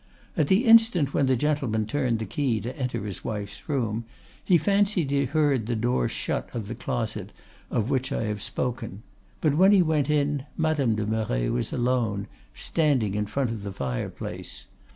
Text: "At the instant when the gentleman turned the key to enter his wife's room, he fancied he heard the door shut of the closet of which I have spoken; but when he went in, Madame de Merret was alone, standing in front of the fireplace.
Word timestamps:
"At 0.35 0.47
the 0.47 0.65
instant 0.65 1.13
when 1.13 1.27
the 1.27 1.35
gentleman 1.35 1.85
turned 1.85 2.17
the 2.17 2.25
key 2.25 2.59
to 2.61 2.75
enter 2.75 3.05
his 3.05 3.23
wife's 3.23 3.69
room, 3.69 4.03
he 4.43 4.57
fancied 4.57 5.11
he 5.11 5.25
heard 5.25 5.67
the 5.67 5.75
door 5.75 6.09
shut 6.09 6.49
of 6.55 6.67
the 6.67 6.73
closet 6.73 7.31
of 7.69 7.91
which 7.91 8.11
I 8.11 8.23
have 8.23 8.41
spoken; 8.41 9.03
but 9.41 9.53
when 9.53 9.71
he 9.71 9.83
went 9.83 10.09
in, 10.09 10.47
Madame 10.57 10.95
de 10.95 11.05
Merret 11.05 11.51
was 11.51 11.71
alone, 11.71 12.25
standing 12.55 13.13
in 13.13 13.27
front 13.27 13.51
of 13.51 13.61
the 13.61 13.71
fireplace. 13.71 14.65